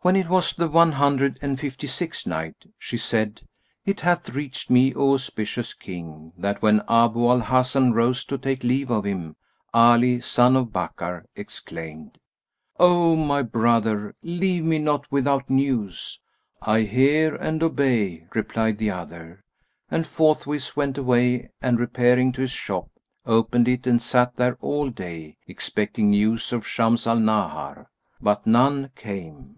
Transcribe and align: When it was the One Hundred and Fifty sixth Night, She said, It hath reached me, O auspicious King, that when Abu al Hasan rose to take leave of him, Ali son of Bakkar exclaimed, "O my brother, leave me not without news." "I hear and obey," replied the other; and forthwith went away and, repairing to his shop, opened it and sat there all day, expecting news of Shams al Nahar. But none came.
When 0.00 0.14
it 0.14 0.28
was 0.28 0.54
the 0.54 0.68
One 0.68 0.92
Hundred 0.92 1.40
and 1.42 1.58
Fifty 1.58 1.88
sixth 1.88 2.24
Night, 2.24 2.66
She 2.78 2.96
said, 2.96 3.42
It 3.84 4.02
hath 4.02 4.28
reached 4.30 4.70
me, 4.70 4.94
O 4.94 5.14
auspicious 5.14 5.74
King, 5.74 6.32
that 6.38 6.62
when 6.62 6.84
Abu 6.88 7.28
al 7.28 7.40
Hasan 7.40 7.94
rose 7.94 8.24
to 8.26 8.38
take 8.38 8.62
leave 8.62 8.92
of 8.92 9.02
him, 9.04 9.34
Ali 9.74 10.20
son 10.20 10.54
of 10.54 10.68
Bakkar 10.72 11.24
exclaimed, 11.34 12.18
"O 12.78 13.16
my 13.16 13.42
brother, 13.42 14.14
leave 14.22 14.62
me 14.62 14.78
not 14.78 15.10
without 15.10 15.50
news." 15.50 16.20
"I 16.62 16.82
hear 16.82 17.34
and 17.34 17.60
obey," 17.60 18.24
replied 18.36 18.78
the 18.78 18.92
other; 18.92 19.42
and 19.90 20.06
forthwith 20.06 20.76
went 20.76 20.96
away 20.96 21.50
and, 21.60 21.80
repairing 21.80 22.30
to 22.34 22.42
his 22.42 22.52
shop, 22.52 22.88
opened 23.26 23.66
it 23.66 23.84
and 23.84 24.00
sat 24.00 24.36
there 24.36 24.56
all 24.60 24.90
day, 24.90 25.38
expecting 25.48 26.10
news 26.12 26.52
of 26.52 26.64
Shams 26.64 27.04
al 27.04 27.18
Nahar. 27.18 27.88
But 28.20 28.46
none 28.46 28.92
came. 28.94 29.56